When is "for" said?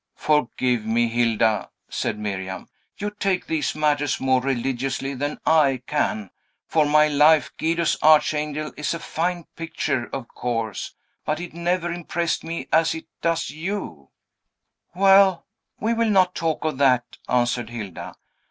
6.65-6.87